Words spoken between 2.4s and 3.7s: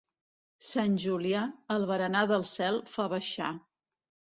cel fa baixar.